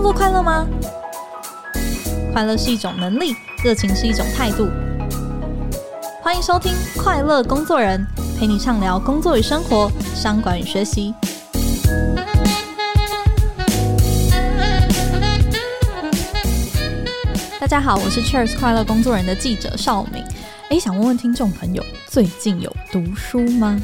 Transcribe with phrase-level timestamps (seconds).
[0.00, 0.66] 工作快乐吗？
[2.32, 4.66] 快乐是一种能力，热情是一种态度。
[6.22, 6.72] 欢迎收听
[7.02, 8.00] 《快乐工作人》，
[8.40, 11.14] 陪你畅聊工作与生活、商管与学习。
[17.60, 20.24] 大家好，我是 Cheers 快乐工作人的记者邵敏。
[20.70, 23.78] 诶，想问问听众朋友，最近有读书吗？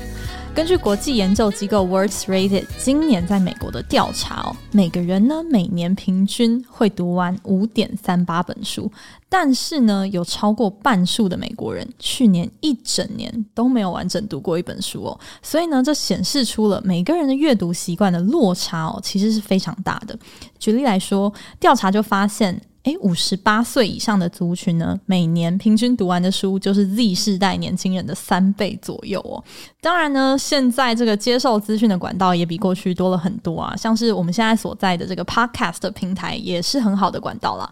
[0.56, 8.90] 根据国际研究机构 Words Rated 今年在美国的调查哦，每个人呢每年平均会读完五点三八本书，
[9.28, 20.18] 但是呢有超过半数的美国人去年一整年都没有完整读过一本书哦，所以呢这显示出了每个人的阅读习惯的落差哦，其实是非常大的。
[20.58, 22.58] 举例来说，调查就发现。
[22.86, 29.42] 诶，五十八岁以上的族群呢，每年平均读完的书就是 Z 世代年轻人的三倍左右哦。
[29.80, 37.68] 当然呢，现在这个接受资讯的管道也比过去多了很多啊，像是我们现在所在的这个 Podcast 平台也是很好的管道啦。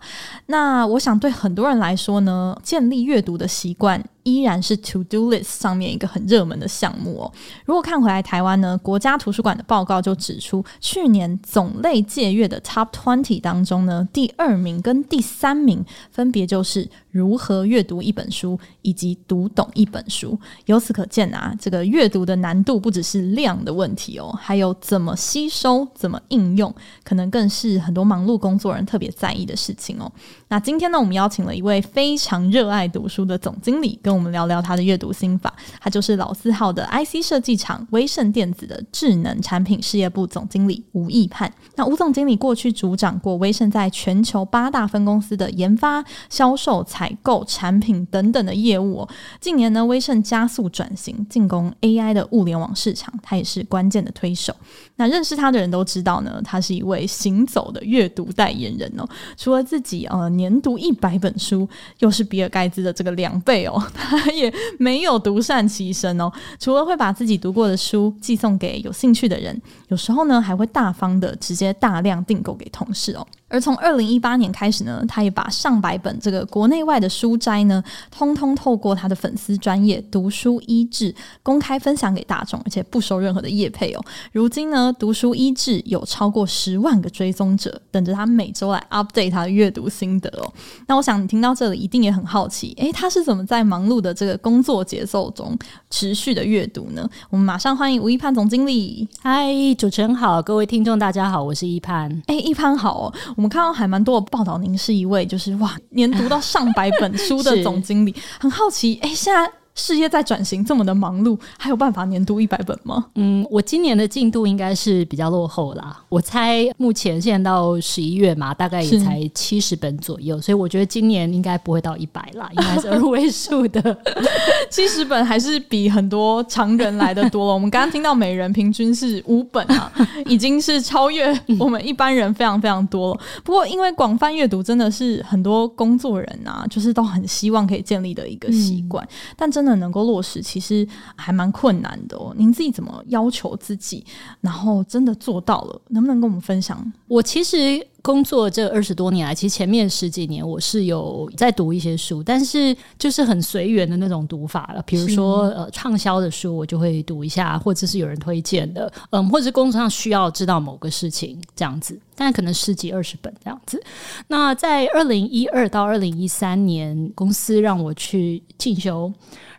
[0.46, 4.04] 那我想对很多人来说呢，建立阅读的习惯。
[4.24, 7.32] 依然是 To Do List 上面一个很热门的项目哦。
[7.64, 20.38] 如果看回来台湾呢，国家图书馆的报告就指出，去年总类借阅的 Top Twenty 当中呢，第二名跟第三名分别就是如何阅读一本书以及读懂一本书。
[20.66, 30.10] 由此可见啊，这个阅读的难度不只是量的问题哦，还有怎么吸收、怎么应用，可能更是很多忙碌工作人特别在意的事情哦。
[30.48, 41.50] 那今天呢，我们邀请了一位非常热爱读书的总经理跟我们聊聊他的阅读心法，他就是老字号的 IC 设计厂威盛电子的智能产品事业部总经理吴义泮。
[41.76, 49.08] 那吴总经理过去主掌过威盛在全球八大分公司的研发、销售、采购、产品等等的业务哦。
[49.40, 54.54] 近年呢，威盛加速转型，进攻 AI 的物联网市场，他也是关键的推手。
[54.96, 59.08] 那认识他的人都知道呢，他是一位行走的阅读代言人哦。
[59.36, 61.68] 除了自己呃年读一百本书，
[61.98, 63.82] 又是比尔盖茨的这个两倍哦。
[64.04, 73.26] 他 也没有独善其身哦，除了会把自己读过的书寄送给有兴趣的人，有时候呢还会大方的直接大量订购给同事哦。
[73.54, 84.04] 而从二零一八年开始呢，他也把上百本这个国内外的书斋呢，通通透过他的粉丝专业读书医治公开分享给大众，而且不收任何的业配哦。
[84.32, 90.52] 如今呢，读书医治有超过十万个追踪者，等着他每周来 update 他的阅读心得哦。
[90.88, 95.56] 那我想你听到这里一定也很好奇，诶，他是怎么在忙碌的这个工作节奏中
[95.90, 97.08] 持续的阅读呢？
[97.30, 99.08] 我们马上欢迎吴一盼总经理。
[99.22, 99.46] 嗨，
[99.78, 102.10] 主持人好，各位听众大家好，我是一盼。
[102.26, 103.14] 诶，一盼好哦。
[103.36, 109.63] 我们看到还蛮多的报道，您是一位就是哇，年读到上百本书的 总经理，很好奇，哎，现在。
[109.74, 113.06] 事业在转型，这么的忙碌，还有办法年读一百本吗？
[113.16, 116.00] 嗯，我今年的进度应该是比较落后啦。
[116.08, 123.98] 我猜目前现在到十一月嘛，大概也才七十本左右，所以我觉得今年应该不会到一百啦，应该是二位数的。
[124.70, 127.54] 七十本还是比很多常人来的多了。
[127.54, 129.90] 我们刚刚听到每人平均是五本啊，
[130.26, 133.20] 已经是超越我们一般人非常非常多了。
[133.42, 139.63] 不过，因为广泛阅读真的是很多工作人啊，就是都很希望可以建立的一个习惯，嗯、但真。
[139.64, 140.86] 真的能够落实，其实
[141.16, 142.34] 还蛮困难的哦。
[142.36, 144.04] 您自己怎么要求自己，
[144.42, 145.80] 然后真的做到了？
[145.88, 146.92] 能不能跟我们分享？
[147.08, 147.58] 我其实
[148.02, 154.82] 工作这二十多年来，其实前面十几年我是有在读一些书，但是就是很随缘的那种读法了。
[154.82, 161.98] 比如说，呃，畅销的书我就会读一下，或者是有人推荐的，嗯，或者是工作上需要知道某个事情这样子。
[162.16, 163.82] 但可能十几二十本这样子。
[164.28, 169.10] 那在二零一二到二零一三年，公司让我去进修。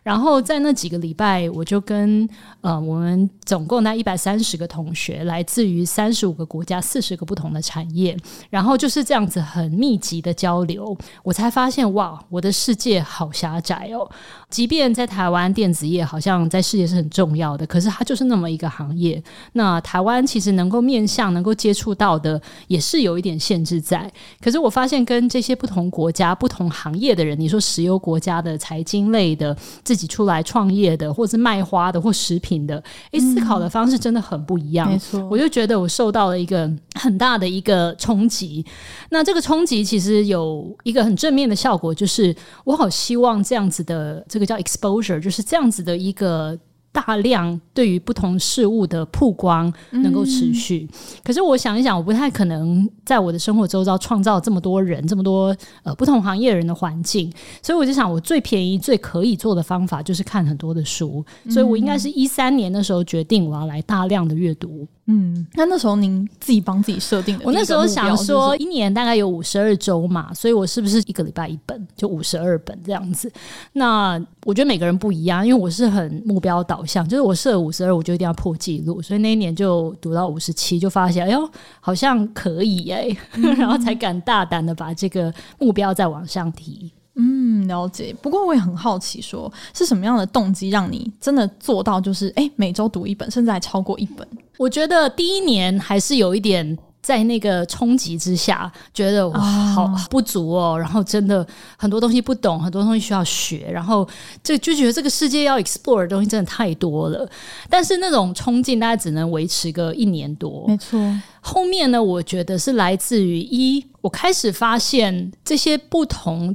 [0.06, 2.28] 然后在那几个礼拜，我就跟
[2.60, 8.16] 呃我们总共那一百三十个同学，来自于三十五个国家、四十个不同的产业，
[8.48, 14.08] 然后就是这样子很密集的交流，我才发现哇，我的世界好狭窄哦。
[14.48, 19.22] 即便在台湾电子业好像在世界是很重要的，可是它就是那么一个行业。
[19.54, 24.10] 那台湾其实能够面向、能够接触到的，也是有一点限制在。
[24.40, 29.56] 可是我发现跟这些不同国家、不同行业的人，你说石油国家的、财经类的。
[29.84, 32.82] 自己出来创业的，或是卖花的，或食品的，
[33.12, 34.88] 诶，思考的方式真的很不一样。
[34.88, 38.64] 嗯，没错，我就觉得我受到了一个很大的一个冲击。
[39.10, 42.34] 那这个冲击其实有一个很正面的效果，就是
[42.64, 46.58] 我好希望这样子的，这个叫 exposure，就是这样子的一个。
[47.04, 64.88] 大量对于不同事物的曝光能够持续，嗯、可是我想一想，我不太可能在我的生活周遭创造这么多人、这么多呃不同行业人的环境，所以我就想，我最便宜、最可以做的方法就是看很多的书，所以我应该是一三年的时候决定我要来大量的阅读。
[65.08, 73.30] 嗯，那那时候您自己帮自己设定的，我那时候想说，一年大概有五十二周嘛，所以我是不是一个礼拜一本，就五十二本这样子？
[73.74, 81.48] 那我觉得每个人不一样，因为我是很目标导向，就是我设五十二，我就一定要破纪录，所以那一年就读到五十七，就发现哎呦，
[81.78, 86.90] 好像可以哎、欸，嗯、 然后才敢大胆的把这个目标再往上提。
[87.18, 88.14] 嗯，了解。
[88.20, 94.26] 不过我也很好奇说，说是什么样的动机让你真的做到，就是哎，每周读一本，甚至还超过一本？
[94.58, 100.78] 我觉得第一年还是有一点在那个冲击之下，觉得哇，好不足哦。
[100.78, 101.46] 然后真的
[101.78, 103.66] 很多东西不懂，很多东西需要学。
[103.72, 104.06] 然后
[104.42, 107.26] 这就觉得这个世界要 explore 的东西真的太多了。
[107.70, 110.66] 但是那种冲劲大家只能维持个一年多。
[110.68, 111.00] 没错。
[111.40, 116.54] 后面呢，我觉得是来自于一，我开始发现这些不同。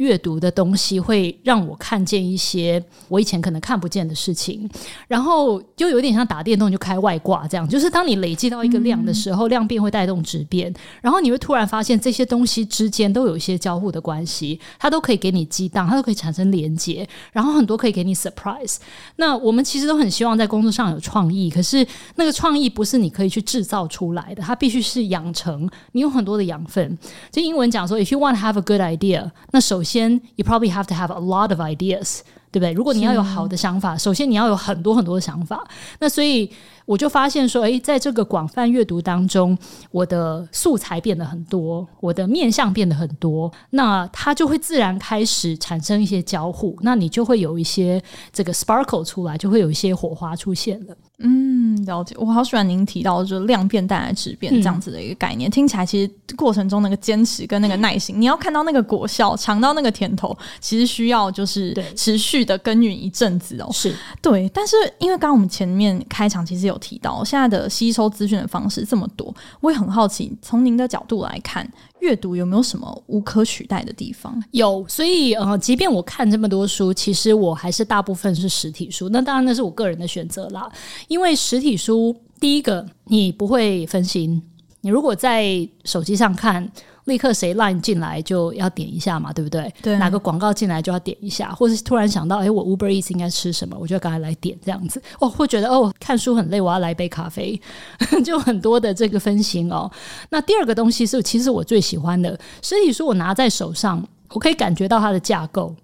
[0.00, 4.66] 阅读的东西会让我看见一些我以前可能看不见的事情，
[5.06, 18.76] 然后就有点像打电动就开外挂这样，就是当你累积到一个量的时候，量变会带动质变，然后你会突然发现这些东西之间都有一些交互的关系，它都可以给你激荡，它都可以产生连接，然后很多可以给你 surprise。
[19.16, 26.98] 那我们其实都很希望在工作上有创意，可是那个创意不是你可以去制造出来的，它必须是养成，你有很多的养分。
[27.30, 29.89] 就英文讲说，if you want have a good idea，那首先。
[29.90, 32.20] 先，you probably have to have a lot of ideas，
[32.52, 32.72] 对不对？
[32.72, 35.66] 如果你要有好的想法，首先你要有很多很多的想法。
[35.98, 36.50] 那所以。
[36.90, 39.56] 我就发现说，诶，在这个广泛阅读当中，
[39.92, 48.02] 我的素材变得很多，我的面向变得很多，那它就会自然开始产生一些交互，那你就会有一些
[48.32, 50.96] 这个 sparkle 出来，就会有一些火花出现了。
[51.22, 52.16] 嗯，了解。
[52.18, 63.68] 我好喜欢您提到就是量变带来质变这样子的一个概念，嗯、听起来其实过程中那个坚持跟那个耐心，你要看到那个果效，尝到那个甜头，其实需要就是持续的耕耘一阵子哦。
[63.70, 66.79] 是对，但是因为刚刚我们前面开场其实有。
[66.80, 74.42] 提到现在的吸收资讯的方式这么多，我也很好奇，从您的角度来看，阅读有没有什么无可取代的地方？
[74.50, 79.08] 有，所以呃，即便我看这么多书，其实我还是大部分是实体书。
[79.10, 80.68] 那当然那是我个人的选择啦，
[81.06, 84.42] 因为实体书第一个你不会分心，
[84.80, 86.70] 你如果在手机上看。
[87.10, 89.70] 立刻谁 line 进来就要点一下嘛，对不对？
[89.82, 89.98] 对。
[89.98, 95.02] 哪个广告进来就要点一下，或是突然想到，哎，我 Uber Eats 应该吃什么，我就赶快来点这样子。
[95.18, 97.60] 哦，会觉得哦，看书很累，我要来杯咖啡，
[98.24, 99.90] 就很多的这个分心哦。
[100.30, 105.74] 那第二个东西是，其实我最喜欢的所以说，我拿在手上，我可以感觉到它的架构。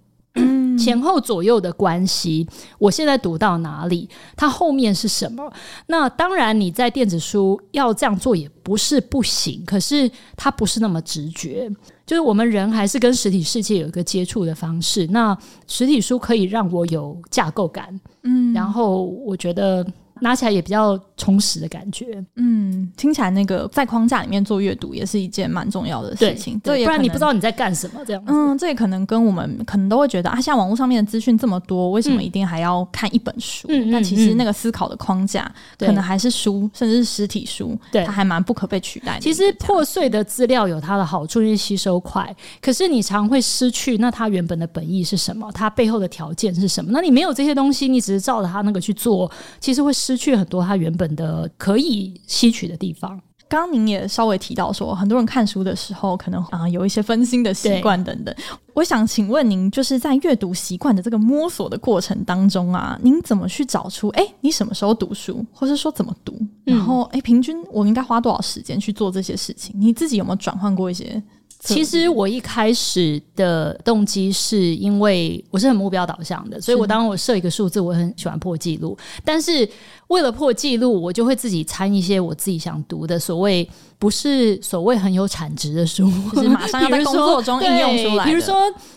[0.77, 2.47] 前后左右的关系，
[2.79, 5.51] 我现在读到哪里，它后面是什么？
[5.87, 11.69] 那当然，你在电子书要这样做也不是不行，可是它不是那么直觉。
[12.05, 15.05] 就是我们人还是跟实体世界有一个接触的方式。
[15.07, 15.37] 那
[15.67, 19.85] 实体书可以让我有架构感，嗯，然后我觉得。
[20.21, 28.23] 拿起来也比较充实的感觉，嗯，听起来那个在框架里面做阅读也是一件蛮重要的事情，对，不然你不知道你在干什么这样。
[28.25, 33.67] 嗯，这也可能跟我们可能都会觉得啊，像网络上面的资讯这么多，为什么一定还要看一本书？
[33.69, 39.21] 嗯，那其实那个思考的框架可能还是书，甚至是实体书，对，它还蛮不可被取代的。
[39.21, 45.51] 其实破碎的资料有它的好处，因为吸收快，可是你常会失去那它原本的本意是什么？
[45.51, 46.91] 它背后的条件是什么？
[46.93, 49.91] 那你没有这些东西，你只是照着它那个去做，其实会。
[49.97, 53.19] 失去很多他原本的可以吸取的地方。
[53.49, 58.35] 刚刚您也稍微提到说，很多人看书的时候可能啊、呃、有一些分心的习惯等等。
[58.73, 66.37] 我想请问您，就是在阅读习惯的这个摸索的过程当中啊，您怎么去找出哎，你什么时候读书，或是说怎么读？
[66.65, 69.73] 然后哎，平均我应该花多少时间去做这些事情？
[69.79, 71.23] 你自己有没有转换过一些？
[71.59, 78.97] 其实我一开始的动机是因为我是很目标导向的，所以我当我设一个数字，我很喜欢破纪录。
[79.25, 79.67] 但是
[80.07, 88.25] 为了破纪录，我就会自己参一些我自己想读的所谓不是所谓很有产值的书，就是马上要 在工作中应用出来。
[88.25, 88.55] 比如说，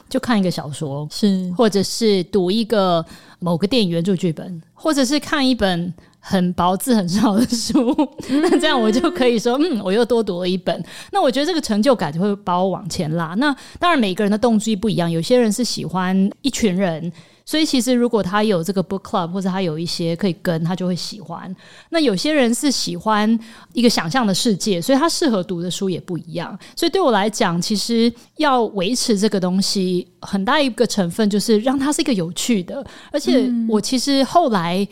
[0.08, 3.04] 就看一个小说，是或者是读一个
[3.38, 5.92] 某个电影原著剧本，或者是看一本。
[6.20, 7.96] 很薄字很少的书，
[8.28, 10.84] 那这样我就可以说，嗯，我又多读了一本。
[11.12, 13.34] 那我觉得这个成就感就会把我往前拉。
[13.34, 17.10] 那当然，每个人的动机不一样，有些人是喜欢一群人，
[17.46, 21.54] 所以其实如果他有这个 book club 或者他有一些可以跟，他就会喜欢。
[21.88, 23.38] 那有些人是喜欢
[23.72, 26.56] 一个想象的世界，所以他适合读的书也不一样。
[26.76, 34.86] 所以对我来讲，其实要维持这个东西，很大一个成分就是让它是一个有趣的，而且我其实后来。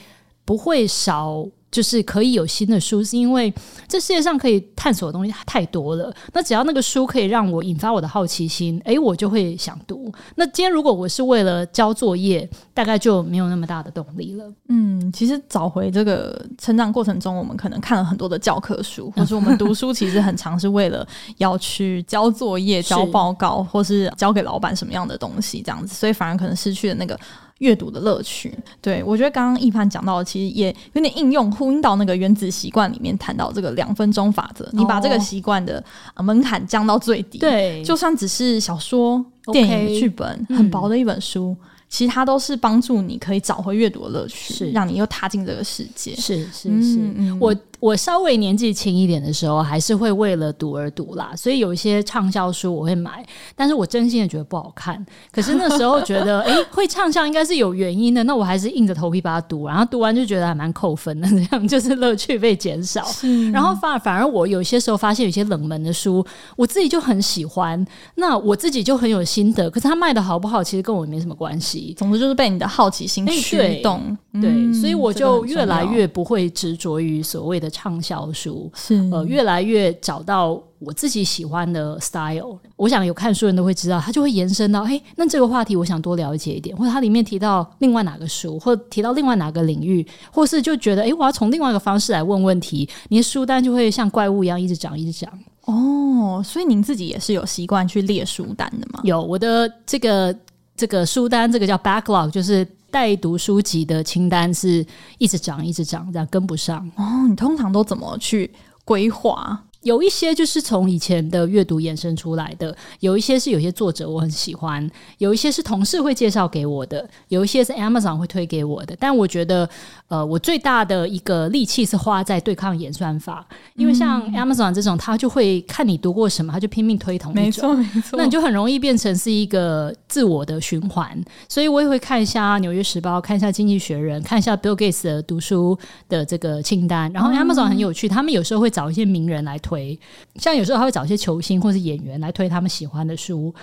[0.48, 3.52] 不会少就是可以有新的书，是因为
[3.86, 6.10] 这世界上可以探索的东西太多了。
[6.32, 10.10] 那只要那个书可以让我引发我的好奇心，诶，我就会想读。
[10.36, 14.50] 那今天如果我是为了交作业，大概就没有那么大的动力了。
[14.70, 27.14] 嗯，其实找回这个成长过程中，我们可能看了很多的教科书， 或是我们读书其实很常是为了要去交作业、交报告，或是交给老板什么样的东西这样子，所以反而可能失去了那个。
[27.58, 34.64] 阅读的乐趣，对，我觉得刚刚易潘讲到的，其实也有点应用呼应到那个原子习惯里面谈到这个两分钟法则。
[34.64, 35.82] 哦、你把这个习惯的
[36.16, 41.56] 门槛降到最低，对，就算只是小说、电影、剧本，很薄的一本书。
[41.60, 46.14] 嗯其他都是帮助你可以找回阅读的乐趣，是让你又踏进这个世界。
[46.16, 51.32] 是是是，嗯嗯、我我稍微年纪轻一点的时候，还是会为了读而读啦。
[51.36, 55.04] 所以有一些畅销书我会买，但是我真心的觉得不好看。
[55.30, 59.66] 可是那时候觉得，哎、欸，会畅销应该是有原因的，那我还是硬着头皮把它读。
[59.66, 63.06] 然后读完就觉得还蛮扣分的，这样就是乐趣被减少。
[63.52, 66.24] 然后反而反而我有些时候发现有些冷门的书，
[66.56, 67.84] 我自己就很喜欢，
[68.16, 69.70] 那我自己就很有心得。
[69.70, 71.94] 可是它卖的好不好，其实跟我没什么关系。
[71.96, 74.00] 总之就是被你的好奇心驱动，
[74.32, 82.58] 欸、对，嗯、对，所以我就越来越不会执着于所谓的畅销书，是呃，越来越找到我自己喜欢的 style。
[82.76, 95.32] 我想有看书人都会知道，他就会延伸到，哎、欸，那这个话题我想多了解一点，或者它里面提到另外哪个书，或提到另外哪个领域，或是就觉得，哎、欸，我要从另外一个方式来问问题，你的书单就会像怪物一样一直涨，一直涨。
[95.64, 99.00] 哦，所以您自己也是有习惯去列书单的吗？
[99.04, 100.34] 有，我的这个。
[100.78, 102.64] 这个书单，这个叫 backlog，就是
[102.98, 104.84] 在读书籍的清单，是
[105.18, 106.84] 一直涨，一直涨，这样跟不上。
[106.96, 108.52] 哦，你通常都怎么去
[108.84, 109.62] 规划？
[109.82, 118.96] 有一些就是从以前的阅读延伸出来的，有一些是有些作者我很喜欢，有一些是同事会介绍给我的，有一些是 Amazon 会推给我的。
[118.98, 119.68] 但我觉得，
[120.08, 131.08] 呃，我最大的一个力气是花在对抗演算法，因为像 Amazon 这种，他就会看你读过什么，他就拼命推同一种，没错没错，那你就很容易变成是一个自我的循环。
[131.48, 137.10] 所以我也会看一下《纽约时报》，看一下《经济学人》，看一下 Bill Gates 的读书的这个清单。
[137.12, 139.98] 然后 Amazon 很有趣，他们有时候会找一些名人来推。
[140.36, 143.54] 像有时候他会找一些球星或是演员来推他们喜欢的书，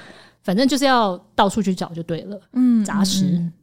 [0.44, 2.40] 反正就是要到处去找就对了。
[2.54, 3.26] 嗯，杂食。
[3.26, 3.54] 嗯嗯，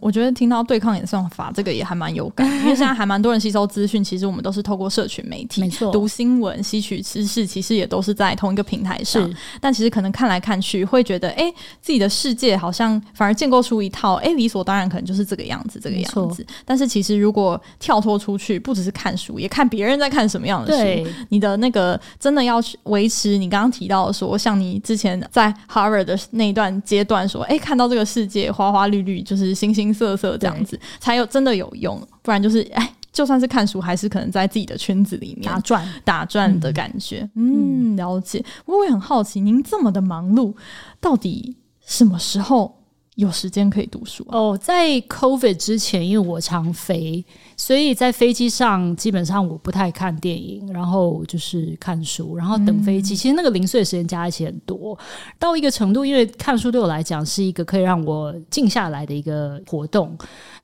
[0.00, 9.28] 我觉得听到对抗演算法这个也还蛮有感，因为现在还蛮多人吸收资讯，其实我们都是透过社群媒体，没错，读新闻、吸取知识，其实也都是在同一个平台上。
[9.60, 16.46] 但其实可能看来看去，会觉得，哎，自己的世界好像反而建构出一套，哎，理所当然，可能就是这个样子，这个样子。
[16.66, 29.22] 但是其实如果跳脱出去，不只是看书，也看别人在看什么样的书，你的那个真的要去维持你刚刚提到的说，像你之前在 Harvard 的那一段阶段说，哎，看到这个世界花花绿绿。
[29.22, 37.28] 就是形形色色这样子，才有真的有用，不然就是哎，就算是看书，还是可能在自己的圈子里面打转打转的感觉。
[37.34, 38.44] 嗯，嗯，了解。
[38.64, 40.54] 不过我也很好奇，您这么的忙碌，
[41.00, 42.75] 到底什么时候
[43.16, 44.38] 有时间可以读书啊？
[44.38, 47.24] 哦，在 COVID 之前，因为我常飞。
[47.58, 53.14] 所以在飞机上，基本上我不太看电影，然后就是看书，然后等飞机。
[53.14, 54.96] 嗯、其实那个零碎的时间加一起很多，
[55.38, 60.14] 到一个程度，因为看书对我来讲是一个可以让我静下来的一个活动。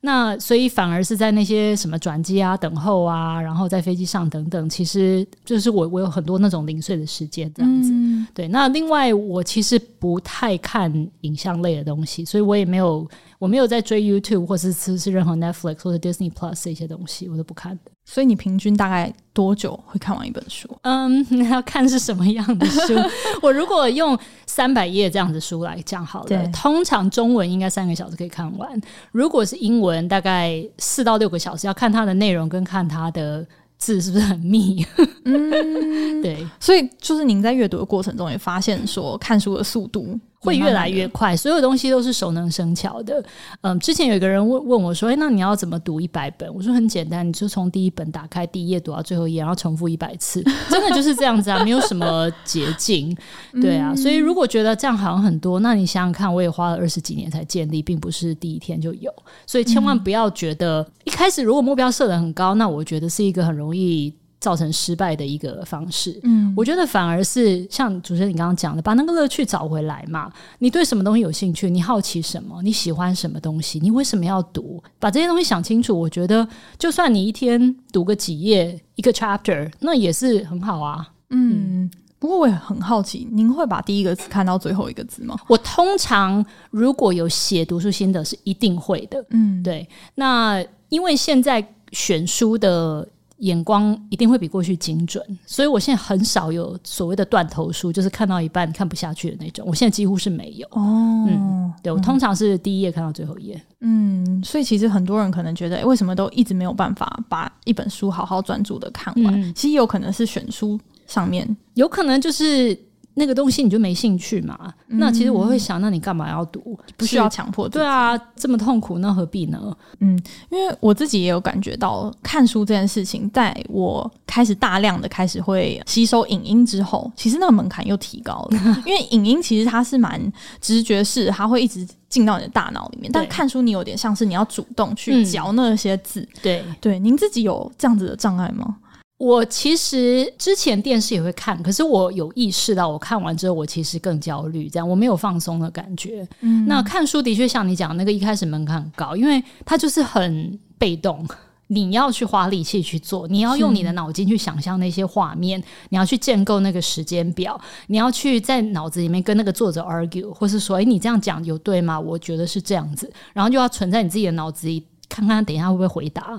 [0.02, 7.90] 那所以反而是在那些什么转机啊、等候啊，然后在飞机上等等，其实就是我我有很多那种零碎的时间这样子。
[7.90, 10.92] 嗯、对，那另外我其实不太看
[11.22, 13.08] 影像类的东西，所以我也没有。
[13.38, 17.90] 我没有在追 YouTube 或是吃吃任何 Netflix 或者 Disney Plus 这些东西，我都不看的。
[18.04, 20.68] 所以你平均大概多久会看完一本书？
[20.82, 22.94] 嗯，你 要看是什么样的书。
[23.42, 28.80] 我如果用三百页这样子书来讲好了，通常中文应该三个小时可以看完。
[29.10, 33.44] 如果是英文，大概四到六个小时，要看它的内容跟看它的
[33.76, 34.86] 字是不是很密。
[35.24, 36.46] 嗯， 对。
[36.60, 40.16] 所以就是您在阅读的过程中也发现说，看书的速度。
[40.42, 43.24] 会越来越快，所有东西都是熟能生巧的。
[43.60, 53.16] 嗯，之前有一个人问问我说：“哎，那你要怎么读一百本？”我说：“很简单，你就从第一本打开，第一页读到最后一页，然后重复一百次， 真的就是这样子啊，没有什么捷径。
[53.62, 59.12] 对啊，所以如果觉得这样好像很多，那你想想看，我也花了二十几年才建立，并不是第一天就有。
[59.46, 64.12] 所以千万不要觉得一开始如果目标设得很高，那我觉得是一个很容易。
[64.42, 70.28] 造成失败的一个方式，嗯，我觉得反而是像主持人你刚刚讲的，把那个乐趣找回来嘛。
[70.58, 71.70] 你对什么东西有兴趣？
[71.70, 72.60] 你好奇什么？
[72.60, 73.78] 你喜欢什么东西？
[73.78, 74.82] 你为什么要读？
[74.98, 76.46] 把这些东西想清楚，我觉得
[76.76, 81.08] 就算你一天读个几页，一个 chapter，那也是很好啊。
[81.30, 85.36] 嗯，不过我也很好奇，您会把第一个字看到最后一个字吗？
[85.46, 89.24] 我通常如果有写读书心得，是一定会的。
[89.30, 89.88] 嗯，对。
[90.16, 91.64] 那因为现在。
[91.94, 93.06] 选书的。
[93.42, 99.64] 眼光一定会比过去精准，所以我现在很少有所谓的断头书，就是看到一半看不下去的那种。
[99.66, 109.40] 我现在几乎是没有哦，嗯，对，我通常是第一页看到最后一页，嗯，所以其实很多人可能觉得，欸，为什么都一直没有办法把一本书好好专注的看完？
[109.40, 112.78] 嗯，其实有可能是选书上面，有可能就是。
[113.14, 114.72] 那个东西你就没兴趣嘛？
[114.88, 116.78] 嗯、那其实我会想，那你干嘛要读？
[116.96, 117.68] 不需要强迫。
[117.68, 119.76] 对啊，这么痛苦，那何必呢？
[120.00, 120.18] 嗯，
[120.50, 128.58] 因为我自己也有感觉到，看书这件事情，在我开始大量的开始会吸收影音之后，其实那个门槛又提高了。
[128.86, 130.20] 因为影音其实它是蛮
[130.60, 133.10] 直觉式，它会一直进到你的大脑里面。
[133.12, 136.20] 但看书你有点像是你要主动去嚼那些字。
[136.20, 138.76] 嗯、对对，您自己有这样子的障碍吗？
[139.22, 146.26] 我其实之前电视也会看，可是我有意识到，我看完之后我其实更焦虑，这样我没有放松的感觉。
[146.40, 151.24] 嗯，那看书的确像你讲那个一开始门槛很高，因为它就是很被动，
[151.68, 162.00] 你要去花力气去做，你要用你的脑筋去想象那些画面，你要去建构那个时间表，你要去在脑子里面跟那个作者 argue，或是说，诶，你这样讲有对吗？
[162.00, 166.36] 我觉得是这样子，然后就要存在你自己的脑子里，看看等一下会不会回答。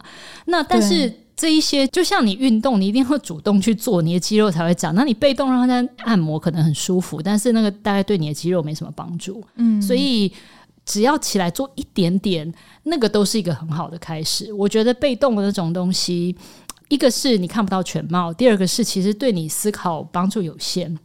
[0.48, 1.22] 那但是。
[1.36, 4.94] 这一些就像你运动，你一定会主动去做，你的肌肉才会长。
[4.94, 9.44] 那你被动让它按摩，可能很舒服，但是那个大概对你的肌肉没什么帮助。
[9.56, 10.32] 嗯，所以
[10.86, 14.54] 只要起来做一点点，那个都是一个很好的开始。
[14.54, 16.36] 我觉得被动的那种东西，
[16.90, 20.98] 一个是你看不到全貌，第二个是其实对你思考帮助有限。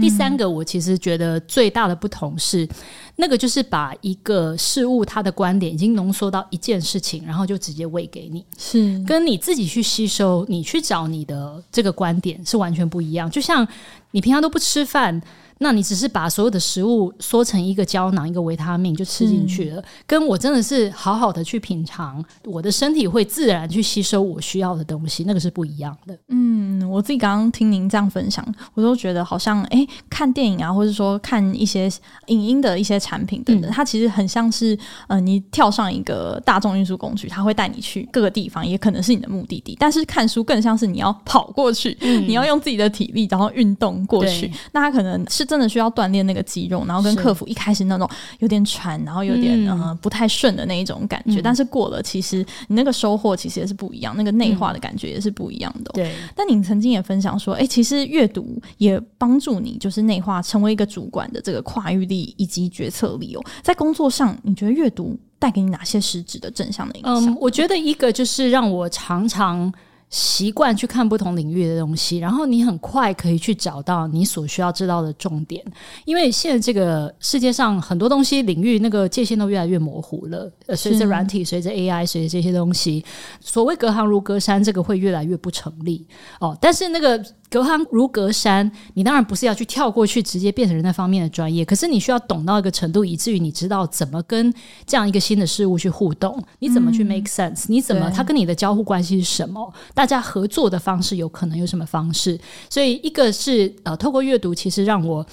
[0.00, 2.68] 第三个，我其实觉得最大的不同是，
[3.16, 13.30] 那个就是把一个事物它的观点已经浓缩到一件事情，然后就直接喂给你，是跟你自己去吸收，你去找你的这个观点是完全不一样。
[13.30, 13.66] 就像
[14.10, 15.22] 你平常都不吃饭。
[15.58, 19.82] 那你只是把所有的食物缩成一个胶囊，一个维他命就吃进去了。
[20.06, 26.18] 跟我真的是好好的去品尝，我的身体会自然去吸收我需要的东西，那个是不一样的。
[26.28, 31.90] 嗯，我自己刚刚听您这样分享，我都觉得好像哎、欸，看电影啊，或者说看一些
[32.26, 39.74] 影音的一些产品等等，嗯、它其实很像是呃，你跳上一个大众运输工具，它会带你去各个地方，也可能是你的目的地。
[39.80, 44.52] 但是看书更像是你要跑过去，嗯、你要用自己的体力，然后运动过去。
[44.72, 45.45] 那它可能是。
[45.46, 48.08] 真的需要锻炼那个肌肉，然后跟客服一开始那种
[48.40, 51.40] 有点喘，然后有点嗯、呃、不太顺的那一种感觉。
[51.40, 55.92] 嗯、但是过了，其实你那个收获其实也是不一样，那个内化的感觉也是不一样的。
[55.94, 56.12] 对。
[56.34, 63.44] 但你曾经也分享说，哎、欸，其实阅读也帮助你就是内化，成为一个主管的这个跨域力以及决策力哦。
[63.62, 67.24] 在工作上，你觉得阅读带给你哪些实质的正向的影响？
[67.24, 69.72] 嗯，我觉得一个就是让我常常。
[70.08, 75.62] 习惯去看不同领域的东西，然后你很快可以去找到你所需要知道的重点。
[76.04, 80.50] 因为现在这个世界上很多东西领域那个界限都越来越模糊了。
[80.66, 83.04] 呃，随着软体，随着 AI，随着这些东西，
[83.40, 86.06] 所谓隔行如隔山，这个会越来越不成立
[86.40, 86.56] 哦。
[86.60, 87.24] 但是那个。
[87.48, 91.64] 隔行如隔山，你当然不是要去跳过去，直接变成那方面的专业。
[91.64, 94.52] 可是你需要懂到一个程度，以至于你知道怎么跟
[94.84, 99.72] 这样一个新的事物去互动，你怎么去 make sense，嗯，你怎么它跟你的交互关系是什么？
[99.96, 102.38] 大家合作的方式有可能有什么方式？
[102.68, 105.26] 所以一个是呃，透过阅读，其实让我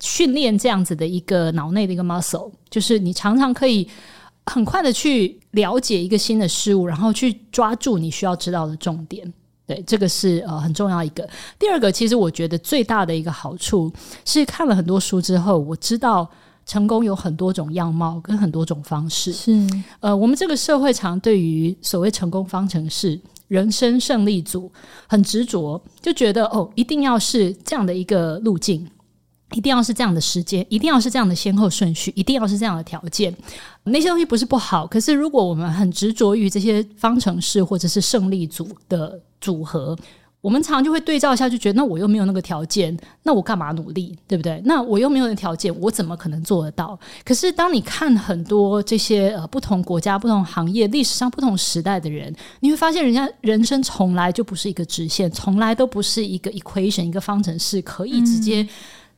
[0.00, 3.88] 训练这样子的一个脑内的一个 muscle，就是你常常可以
[4.46, 9.32] 很快的去了解一个新的事物，然后去抓住你需要知道的重点。
[9.68, 11.28] 对，这个是呃很重要一个。
[11.56, 13.92] 第二个，其实我觉得最大的一个好处
[14.24, 16.28] 是看了很多书之后，我知道
[16.66, 19.32] 成功有很多种样貌跟很多种方式。
[19.32, 19.52] 是
[20.00, 24.70] 呃，我们这个社会常对于所谓成功方程式、人生胜利组
[25.08, 28.88] 很执着，就觉得哦，一定要是这样的一个路径。
[29.52, 33.34] 一定要是这样的时间，一定要是这样的先后顺序，一定要是这样的条件。
[33.84, 39.96] 那些东西不是不好，可是如果我们很执着于这些方程式或者是胜利组的组合，
[40.48, 44.62] 我们常常就会对照一下，就觉得那我又没有那个条件，那我干嘛努力，对不对？
[44.64, 46.98] 那我又没有那条件，我怎么可能做得到？
[47.22, 58.68] 可是当你看很多这些呃不同国家、不同行业、历史上不同时代的人，你会发现人家人生从来就不是一个直线，从来都不是一个 equation 一个方程式可以直接、嗯。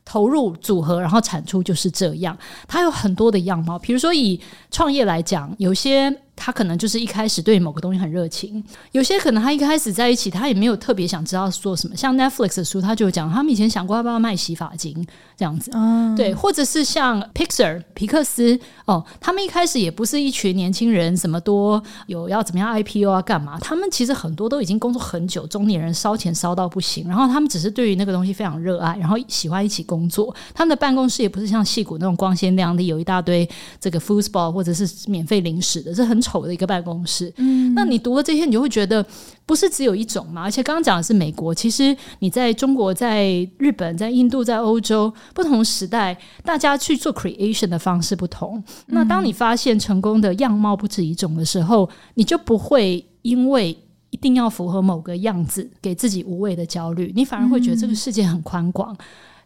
[0.03, 2.37] 投入组合，然后产出就是这样。
[2.67, 4.37] 它有很多的样貌，比如说以
[4.69, 6.13] 创业来讲，有些。
[6.43, 11.95] 他可能就是一开始对某个东西很热情，有些可能他一开始在一起，他也没有特别想知道做什么。
[11.95, 15.05] 像 Netflix 的书，他就讲他们以前想过要不要卖洗发精
[15.37, 23.59] 这样子，嗯，对，或者是像 Pixar 皮克斯哦，他们一开始也不是一群年轻人，什么多有要怎么样 IPO 啊干嘛？
[23.59, 30.33] 他们其实很多都已经工作很久，中年人烧钱烧到不行，然后他们只是对于那个东西非常热爱，然后喜欢一起工作。
[30.55, 33.47] 他们的办公室也不是像戏骨那种光鲜亮丽，有一大堆
[33.79, 36.30] 这个 foosball 或者是免费零食的，这很丑。
[36.31, 37.33] 丑的一个办公室。
[37.37, 39.05] 嗯，那你读了这些，你就会觉得
[39.45, 40.43] 不是只有一种嘛？
[40.43, 48.63] 而且刚刚讲的是美国，其实你在中国、在日本、在印度、在欧洲不同时代，大家去做 creation 的方式不同。
[48.85, 53.77] 那当你发现成功的样貌不止一种的时候，你就不会因为
[54.11, 58.95] 一定要符合某个样子，给自己无谓的焦虑，你反而会觉得这个世界很宽广。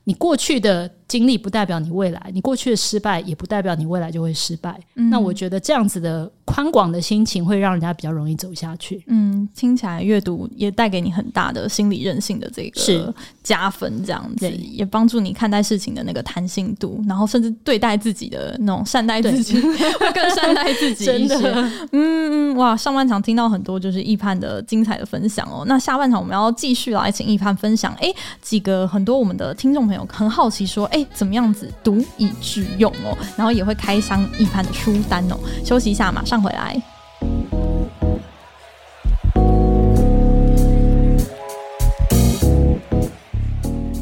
[0.08, 4.80] 你过去的经历不代表你未来，你过去的失败也不代表你未来就会失败。
[4.96, 9.04] 嗯、那我觉得这样子的宽广的心情会让人家比较容易走下去。
[9.08, 13.14] 嗯，听起来阅读也带给你很大的心理韧性的这个
[13.44, 21.36] 加分，这样子也帮助你看待事情的那个弹性度，然后甚至对待自己的那种善待自己，会更善待自己一些。
[21.94, 25.64] 嗯嗯，哇，上半场听到很多就是易盼的精彩的分享哦。
[25.68, 33.18] 那下半场我们要继续来请易盼分享，哎，几个很多我们的听众朋友很好奇说，哎，怎么样子读以致用哦？
[33.36, 35.36] 然后也会开箱易盼的书单哦。
[35.66, 36.82] 休息一下，马上回来。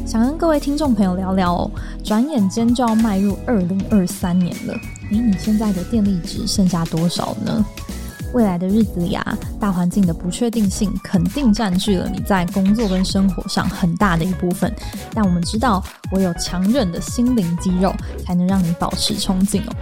[0.06, 1.70] 想跟各位听众朋友聊聊哦，
[2.04, 4.74] 转眼间就要迈入二零二三年了，
[5.10, 7.66] 诶，你现在的电力值剩下多少呢？
[8.34, 14.70] 未来的日子里啊，大环境的不确定性肯定占据了你在工作跟生活上很大的一部分。
[15.14, 17.94] 但我们知道，唯有强韧的心灵肌肉，
[18.26, 19.72] 才能让你保持冲劲哦。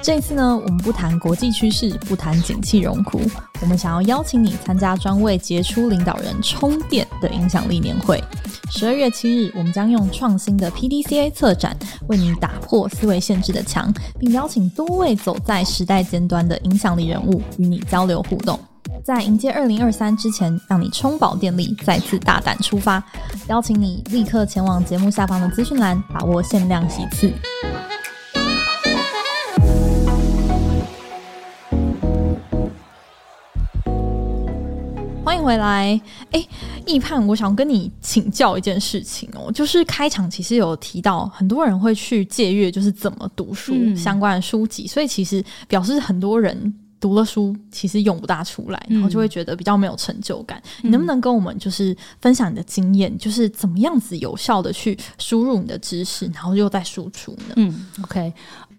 [0.00, 3.20] 这次呢，我们不谈国际趋势，不谈景气荣枯，
[3.60, 8.22] 我们想要邀请你参加专为杰出领导人充电的影响力年会。
[8.70, 11.76] 十二月七日，我们将用创新的 PDCA 策展，
[12.08, 18.58] 为你打破思维限制的墙，并邀请多位走在时代尖端的影响力人物与你交流互动。
[19.04, 23.02] 在迎接二零二三之前，让你充饱电力，再次大胆出发。
[23.48, 27.32] 邀请你立刻前往节目下方的资讯栏，把握限量席次。
[35.38, 36.00] 迎回来，
[36.32, 36.46] 哎，
[36.84, 50.60] 易盼，我想跟你请教一件事情哦，就是开场其实有提到很多人会去借阅，就是怎么读书相关的书籍，嗯、所以其实表示很多人读了书其实用不大出来，然后就会觉得比较没有成就感。
[50.82, 57.54] 嗯、你能不能跟我们就是分享你的经验，就是怎么样子有效的去输入你的知识，然后又再输出呢？
[57.56, 58.32] 嗯，OK，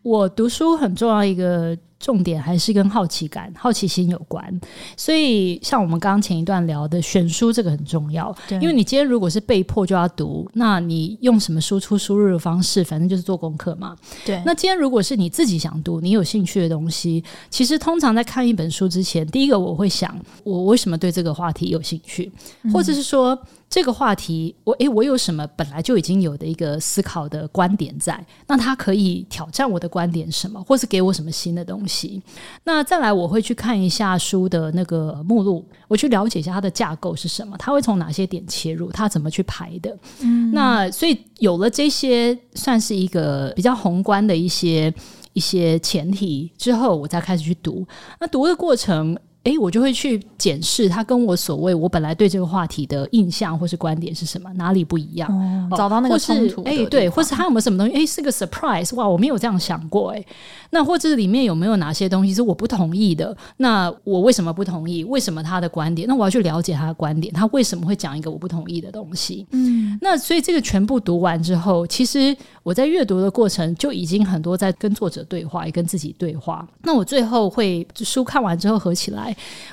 [0.03, 1.77] 我读书很重要一个。
[1.99, 4.61] 重点还是跟好奇感、好奇心有关，
[4.95, 8.33] 所以像我们刚刚前一段聊的选书，这个很重要。
[8.47, 13.95] 对因为你今天如果是被迫就要读，那你用什么输出输入的方式，反正就是做功课嘛。
[14.25, 14.41] 对。
[14.45, 22.31] 那今天如果是你自己想读、你有兴趣的东西，其实通常在看一本书之前，第一个我会想，我为什么对这个话题有兴趣，
[22.73, 23.37] 或者是说。
[23.69, 28.25] 嗯这个话题，我诶，我有什么本来就已经有的一个思考的观点在？
[28.47, 32.19] 那它可以挑战我的观点什么，或是给我什么新的东西？
[32.63, 39.95] 那再来，我会去看一下书的那个目录，我去了解一下它的架构是什么，它会从哪些点切入，它怎么去排的？
[40.21, 44.91] 嗯，那所以有了这些，算是一个比较宏观的一些
[45.33, 47.87] 一些前提之后，我再开始去读。
[48.19, 49.15] 那读的过程。
[49.45, 55.31] 哎，我就会去检视他跟我所谓我本来对这个话题的印象或是观点是什么，哪里不一样？
[55.71, 56.61] 哦、找到那个冲突。
[56.63, 57.93] 哎，对，或是他有没有什么东西？
[57.93, 60.11] 哎，是个 surprise，哇，我没有这样想过。
[60.11, 60.25] 哎，
[60.71, 63.35] 那或者里面有没有哪些东西是我不同意的？
[63.57, 65.05] 那我为什么不同意？
[65.05, 66.05] 为什么他的观点？
[66.05, 69.47] 那我要去了解他的观点，他为什么会讲一个我不同意的东西？
[69.51, 76.67] 嗯，那所以这个全部读完之后，其实我在阅读的过程就已经很多在跟作者对话，也跟自己对话。
[76.83, 79.28] 那我最后会书看完之后合起来。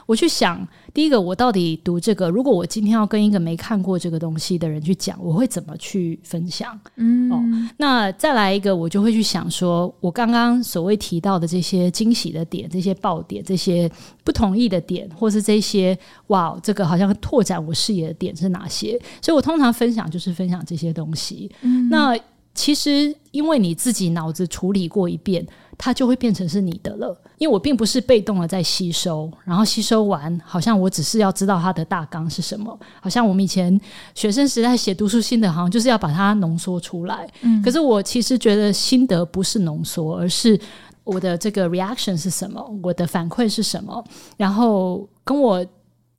[0.07, 6.79] 我去想，第一个，我到底读这个，如果我今天要跟一个没看过这个东西的人去讲，我会怎么去分享？
[6.97, 7.43] 嗯，哦，
[7.77, 13.91] 那再来一个，我就会去想说，我刚刚所谓提到的这些惊喜的点、这些爆点、这些
[14.25, 18.99] 不同意的点，或是这些哇，这个好像拓展我视野的点是哪些？
[19.21, 21.51] 所以我通常分享就是分享这些东西。
[21.63, 22.19] 嗯，那
[22.55, 25.47] 其实因为你自己脑子处理过一遍。
[25.79, 33.79] 它就会变成是你的了，因为我并不是被动的在吸收，然后吸收完，好像我只是要知道它的大纲是什么，好像我们以前
[34.15, 37.29] 学生时代写读书心得，好像就是要把它浓缩出来。
[37.43, 40.59] 嗯，可是我其实觉得心得不是浓缩，而是
[41.05, 44.03] 我的这个 reaction 是什么，我的反馈是什么，
[44.37, 45.65] 然后跟我。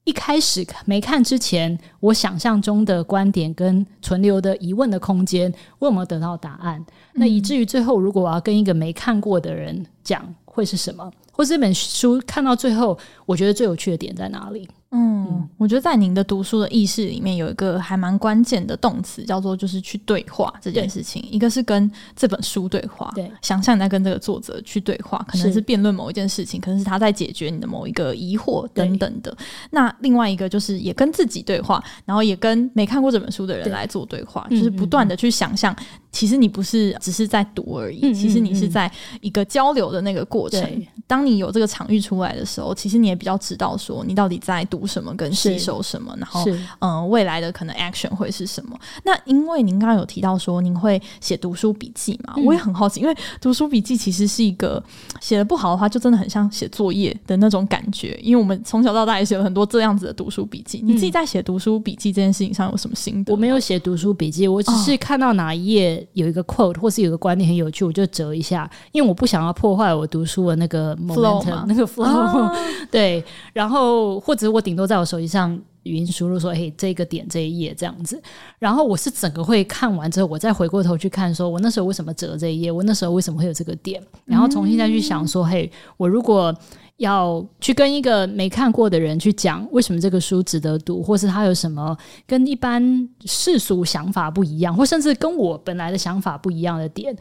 [0.08, 6.82] 一开始没看之前，我想象中的观点跟存留的疑问的空间，我有没有得到答案？
[7.16, 11.12] 那以至于最后，如果我要跟一个没看过的人讲，会是什么？
[11.34, 14.68] 或者这本书看到最后，我觉得最有趣的点在哪里？
[14.92, 21.22] 嗯，我觉得在您的读书的意识里面有一个还蛮关键的动词，叫做就是去对话这件事情。
[21.30, 29.38] 一个是跟这本书对话，对，想象你在跟这个作者去对话，可能是辩论某一件事情，可能是他在解决你的某一个疑惑等等的。
[29.72, 35.76] 那另外一个就是也跟自己对话，然后也跟没看过这本书的人来做对话，对就是不断的去想象，
[36.14, 40.66] 其实你不是只是在读而已，嗯嗯嗯，其实你是在一个交流的那个过程。
[41.06, 44.88] 当你有这个场域出来的时候，其实你也比较知道说你到底在读。
[44.88, 46.46] 什么跟吸收什么，然后
[46.80, 48.80] 嗯、呃，未来的可能 action 会是什么？
[49.04, 54.82] 那因为您刚刚有提到说您会写读书笔记嘛，嗯、我也很好奇，因为读书笔记其实是一个
[55.20, 58.18] 写的不好的话，就真的很像写作业的那种感觉。
[58.24, 60.82] 因为我们从小到大也写了很多这样子的读书笔记。
[60.82, 63.34] 你自己在写读书笔记这件事情上有什么心得？
[63.34, 72.06] 我没有写读书笔记，我只是看到哪一页有一个 quote 或是有个观点很有趣，我就折一下，因为我不想要破坏我读书的那个 momentum 那个 flow。
[72.08, 72.54] 啊、
[72.90, 74.62] 对，对然后或者我。
[74.68, 78.22] 顶多在我手机上语音输入说：“嘿，这个点这一页这样子。”
[78.60, 82.70] 然后我是整个会看完之后，我再回过头去看，说我那时候为什么折这一页？
[82.70, 84.04] 我那时候为什么会有这个点？
[84.26, 86.54] 然后重新再去想说：“、嘿，我如果
[86.98, 97.16] 要去跟一个没看过的人去讲为什么这个书值得读，或是他有什么跟一般世俗想法不一样，或甚至跟我本来的想法不一样的点，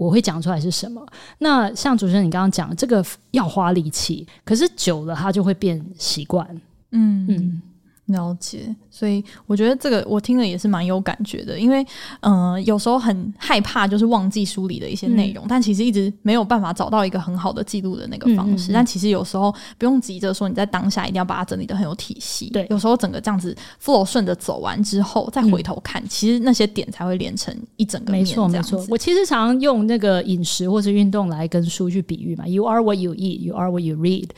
[0.00, 1.06] 我会讲出来是什么？
[1.40, 6.48] 那像主持人你刚刚讲，这个要花力气，可是久了它就会变习惯。”
[6.92, 7.62] 嗯嗯，
[8.06, 8.74] 了解。
[8.90, 11.82] 所以我觉得这个我听了也是蛮有感觉的，因为
[12.20, 18.70] 嗯、呃，有时候很害怕就是忘记书里的一些内容，嗯、但其实一直没有办法找到一个很好的记录的那个方式。
[18.70, 22.50] 嗯嗯嗯，但其实有时候不用急着说你在当下一定要把它整理的很有体系。
[22.50, 28.22] 对，有时候整个这样子 flow 顺着走完之后，再回头看，嗯、其实那些点才会连成一整个面。
[28.22, 32.46] 没错没错，我其实常常用那个饮食或是运动来跟书去比喻嘛。
[32.46, 34.28] You are what you eat, you are what you read。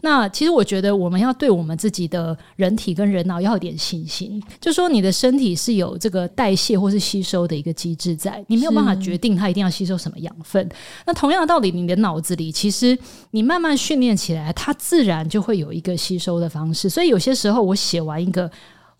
[0.00, 10.68] 那其实我觉得我们要对我们自己的人体跟人脑要有点信心，就说你的身体是有这个代谢或是吸收的一个机制在，你没有办法决定它一定要吸收什么养分。
[11.06, 12.98] 那同样的道理，你的脑子里其实
[13.30, 16.88] 你慢慢训练起来，它自然就会有一个吸收的方式。
[16.88, 18.50] 所以有些时候我写完一个，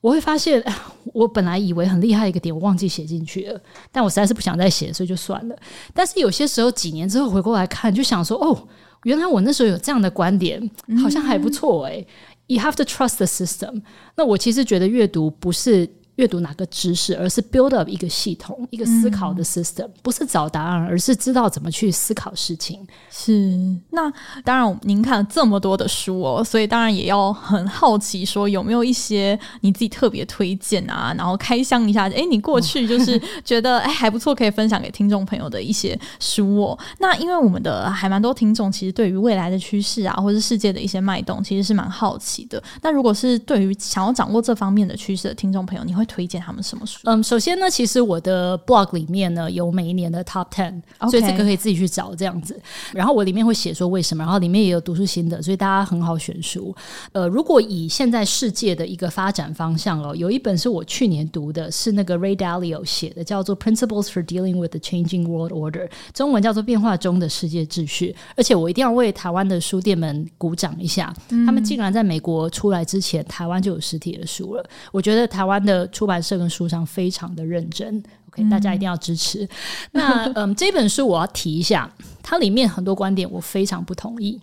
[0.01, 0.63] 我会发现，
[1.13, 3.61] 我本来以为很厉害一个点，我忘记写进去了，
[3.91, 5.57] 但我实在是不想再写，所以就算了。
[5.95, 8.67] 但是有些时候几年之后回过来看，就想说，哦，
[9.05, 10.71] 原来我那时候有这样的观点，
[11.03, 12.05] 好像还不错哎。
[12.53, 13.81] You have to trust the system。
[14.15, 15.89] 那我其实觉得阅读不是。
[16.17, 22.87] 阅读哪个知识，而是 build up 一个系统，一个思考的 system，嗯、不是找答案，而是知道怎么去思考事情。
[23.11, 23.59] 是，
[23.91, 24.13] 那
[24.45, 36.79] 当然，您看了这么多的书哦，所以当然也要很好奇，说有没有一些你自己特别推荐啊，然后开箱一下，哎，你过去就是 觉得哎还不错，可以分享给听众朋友的一些书哦。
[36.99, 42.63] 那因为我们的还蛮多听众，其实对于未来的趋势啊，或者是世界的一些脉动，其实是蛮好奇的。
[42.83, 46.99] 那如果是对于想要掌握这方面的趋势的听众朋友，你会推荐他们什么书？
[47.05, 51.11] 嗯，首先呢，其实我的 blog 里面呢有每一年的 top ten，Okay.
[51.11, 52.61] 所以这个可以自己去找这样子。
[52.93, 56.75] 然后我里面会写说为什么，然后里面也有读书心得，所以大家很好选书。
[57.13, 68.15] 呃，如果以现在世界的一个发展方向哦，有一本是我去年读的，是那个 Ray Dalio 写的，叫做《Principles for Dealing with the Changing World Order》，中文叫做《变化中的世界秩序》。
[68.37, 74.65] 而且我一定要为台湾的书店们鼓掌一下，嗯、他们竟然在美国出来之前，台湾就有实体的书了。
[74.91, 79.45] 我觉得台湾的出版社跟书商非常的认真，OK，大家一定要支持。
[79.45, 79.49] 嗯
[79.93, 81.89] 那 嗯，这本书我要提一下，
[82.23, 84.41] 它里面很多观点我非常不同意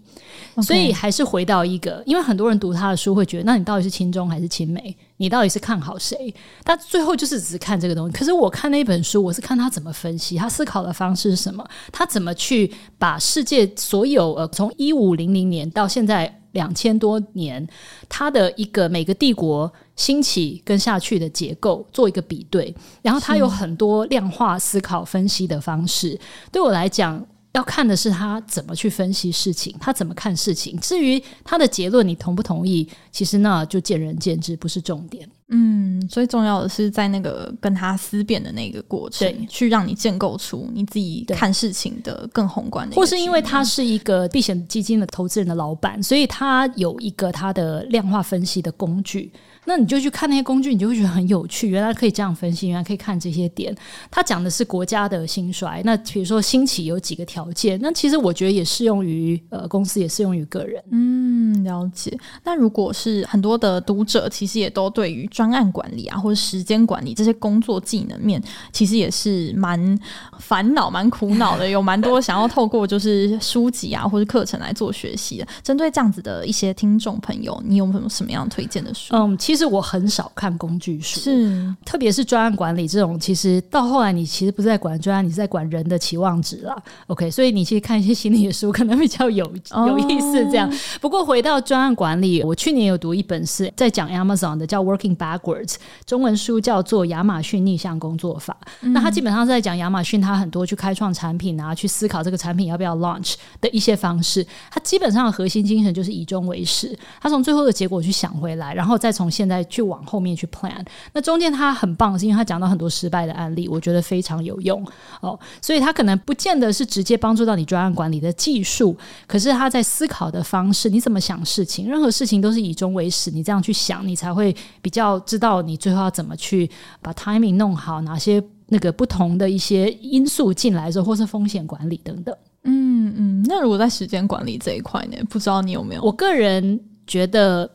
[0.62, 4.96] 所以还是回到一个，因为很多人读他的书会觉得，那你到底是亲中还是亲美？
[5.18, 6.34] 你到底是看好谁？
[6.64, 8.14] 他最后就是只是看这个东西。
[8.16, 16.39] 可是我看那本书，我是看他怎么分析，他思考的方式是什么，他怎么去把世界所有呃，从一五零零年到现在。
[16.52, 17.68] 两千多年，
[18.08, 26.20] 它的一个每个帝国兴起跟下去的结构做一个比对，然后它有很多量化思考分析的方式。
[26.52, 30.80] 对我来讲，要看的是他怎么去分析事情，他怎么看事情。
[30.80, 32.88] 至于他的结论，你同不同意？
[33.12, 35.28] 其实那就见仁见智，不是重点。
[35.52, 42.96] 嗯，最重要的是在那个跟他思辨的那个过程，对去让你建构出你自己看事情的更宏观的。
[42.96, 49.32] 或是因为他是一个避险基金的投资人的老板，所以他有一个他的量化分析的工具。
[49.70, 51.70] 那你就去看那些工具，你就会觉得很有趣。
[51.70, 53.72] 原来可以这样分析，原来可以看这些点。
[54.10, 60.84] 他讲的是国家的兴衰，那比如说兴起有几个条件，那其实我觉得也适用于呃公司，也适用于个人。
[60.90, 61.30] 嗯。
[61.52, 62.16] 嗯，了解。
[62.44, 69.98] 那如果是很多的读者，其实也都对于专案管理啊，或者时间管理这些工作技能面，其实也是蛮
[70.38, 71.68] 烦恼、蛮苦恼的。
[71.70, 75.48] 有蛮多想要透过就是书籍啊，或者课程来做学习的。
[75.64, 79.16] 针对这样子的一些听众朋友，你有没有什么样推荐的书？
[79.16, 83.20] 嗯，其实我很少看工具书，是特别是专案管理这种。
[83.20, 86.76] 其实到后来，你其实不是在管专案，你是在管人的期望值啦。
[87.08, 89.46] OK，所以你其实看一些心理的书，可能比较有
[89.88, 90.44] 有意思。
[90.50, 90.72] 这样。
[91.02, 98.58] 不过回到专案管理，我去年有读一本是在讲 Amazon 的，叫 Working Backwards，中文书叫做《亚马逊逆向工作法》。
[98.82, 98.94] 嗯。
[98.94, 104.46] 那它基本上是在讲亚马逊它很多去开创产品啊，去思考这个产品要不要 launch 的一些方式。
[104.72, 110.86] 它基本上的核心精神就是以终为始，它从最后的结果去想回来，然后再从现在去往后面去 plan。
[111.14, 114.86] 那中间他很棒，是因为他讲到很多失败的案例，我觉得非常有用
[115.22, 115.40] 哦。
[115.62, 121.88] 所以他可能不见得是直接帮助到你专案管理的技术，可是他在思考的方式，你怎么想事情？
[121.88, 126.70] 任何事情都是以终为始，你这样去想，你才会比较知道你最后要怎么去
[127.02, 132.36] 把 timing 弄好，哪些那个不同的一些因素进来的时候，或是风险管理等等。
[132.64, 135.18] 嗯嗯，那如果在时间管理这一块呢？
[135.30, 136.02] 不知道你有没有？
[136.02, 137.70] 我个人觉得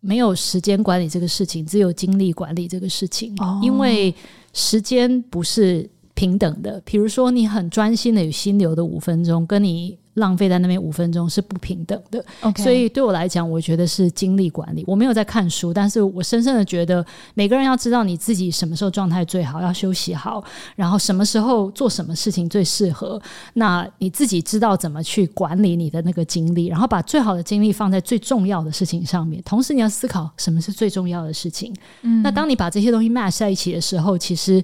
[0.00, 3.34] 没有时间管理这个事情，只有精力管理这个事情。
[3.38, 4.14] 哦，因为
[4.52, 6.82] 时间不是平等的。
[6.84, 9.96] 比如说，你很专心的有心流的五分钟，跟你。
[10.14, 12.24] 浪费在那边五分钟是不平等的.
[12.56, 14.84] 所以对我来讲，我觉得是精力管理。
[14.86, 20.42] 我没有在看书，但是我深深的觉得，每个人要知道你自己什么时候状态最好，要休息好，
[20.76, 23.20] 然后什么时候做什么事情最适合。
[23.54, 29.42] 那你自己知道怎么去管理你的那个精力，然后把最好的精力放在最重要的事情上面。
[29.44, 31.74] 同时，你要思考什么是最重要的事情。
[32.02, 34.62] 嗯，那当你把这些东西 match 在一起的时候，其实。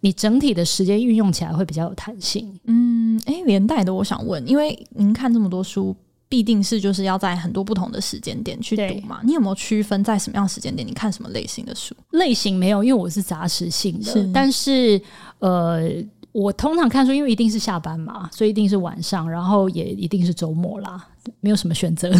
[0.00, 2.48] 你整体的时间运用起来会比较有弹性。
[2.64, 5.94] 嗯，诶，连带的，我想问，因为您看这么多书，
[6.28, 9.20] 必定是就是要在很多不同的时间点去读嘛？
[9.24, 10.86] 你有没有区分在什么样时间点？
[10.86, 11.94] 你看什么类型的书？
[12.10, 14.04] 类型没有，因为我是杂食性的。
[14.04, 15.00] 是，但是
[15.38, 15.90] 呃，
[16.32, 21.08] 我通常看书，因为一定是下班嘛，所以一定是晚上，然后也一定是周末啦。
[21.40, 22.10] 没有什么选择，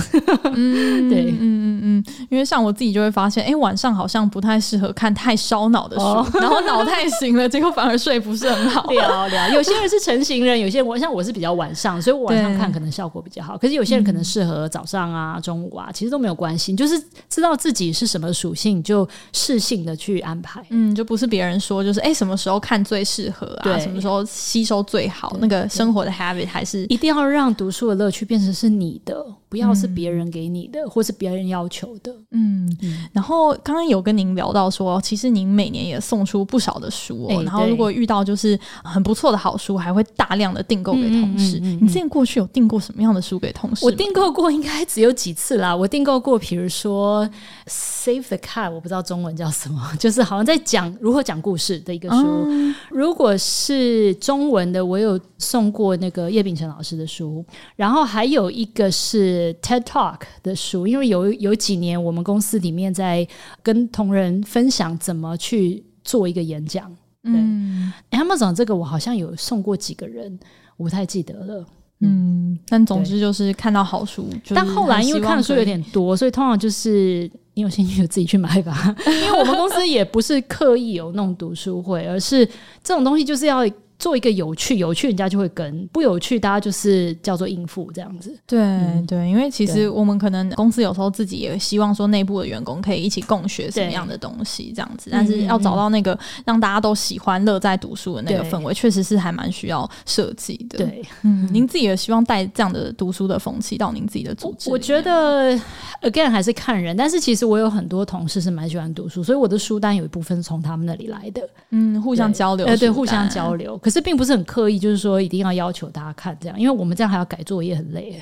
[0.55, 8.87] 嗯， 对，嗯嗯嗯，因为像我自己就会发现，哎，晚上好像不太适合看太烧脑的书，哦、然后脑太醒了，结果反而睡不是很好。
[8.91, 13.57] 聊聊，有些人是成型人，有些人我像我是比较晚上，所以我晚上看可能效果比较好。
[13.59, 20.65] 可是有些人可能适合早上啊、中午啊，其实都没有关系，就是知道自己是什么属性，就适性的去安排。
[20.71, 23.79] 嗯，就不是别人说，就是哎，什么时候看最适合啊？
[23.79, 25.37] 什么时候吸收最好？
[25.41, 32.13] 那个生活的 habit 还是一定要让读书的乐趣变成是你的，不要是别人给你的，嗯、或是别人要求的。
[32.31, 37.29] 嗯，嗯，然后刚刚有跟您聊到说，其实您每年也送出不少的书哦。
[37.31, 41.59] 欸、然后如果遇到就是很不错的好书，还会大量的订购给同事。
[41.61, 43.85] 你之前过去有订过什么样的书给同事？
[43.85, 45.75] 我订购过应该只有几次啦。
[45.75, 47.27] 我订购过，比如说
[47.67, 52.45] 《Save the Cat》，我不知道中文叫什么， 就是好像在讲如何讲故事的一个书。
[52.47, 57.45] 嗯、如果是中文的，我有送过那个叶秉成老师的书，
[57.77, 63.27] 然后还有一个是 TED Talk 的书，因为有有几年我们公司里面在
[63.63, 66.95] 跟同仁分享怎么去做一个演讲。
[67.25, 70.39] 嗯，Amazon 这个我好像有送过几个人，
[70.77, 71.67] 我不太记得了。
[72.01, 78.95] 嗯，但总之就是看到好书，但后来因为看的书有点多，所以通常就是你有兴趣就自己去买吧。
[79.07, 82.47] 因为我们公司也不是刻意有弄读书会，而是
[82.83, 83.67] 这种东西就是要。
[83.99, 88.37] 做一个有趣，有趣人家就会跟；不有趣，大家就是叫做应付这样子。
[88.47, 100.79] 对、嗯、对，因为其实我们可能公司有时候自己也希望说，内部的员工可以一起共学什么样的东西这样子，但是要找到那个让大家都喜欢、乐在读书的那个氛围，确实是还蛮需要设计的。
[100.79, 104.71] 对，嗯，您自己也希望带这样的读书的风气到您自己的组织。
[104.71, 105.59] 我觉得
[106.03, 111.41] again 还是看人，但是其实我有很多同事是蛮喜欢读书，所以我的书单有一部分是从他们那里来的。
[111.71, 113.79] 嗯，互相交流，对，对，互相交流。
[113.87, 118.21] 可是并不是很刻意，就是说一定要要求大家看这样，因为我们这样还要改作业，很累。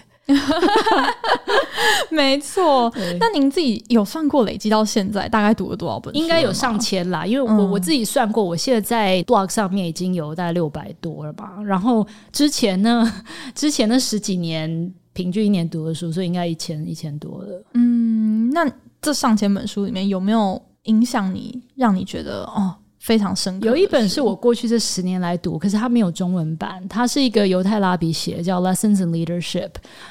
[2.10, 6.20] 没错，那您自己有算过累积到现在大概读了多少本书？
[6.20, 11.54] 应该有上千啦，因为我、嗯、我自己算过，我现在在 blog 上面已经有大概六百多了吧。
[11.64, 13.10] 然后之前呢，
[13.56, 17.64] 之前的十几年平均一年读的书，所以应该一千一千多了。
[17.72, 22.76] 嗯，那这上千本书里面有没有影响你，让你觉得哦？
[23.04, 23.66] 非常深刻。
[23.66, 26.82] 有一本是我过去这十年来读，可是它没有中文版。
[26.88, 29.68] 它是一个犹太拉比写的，叫《Lessons in Leadership》。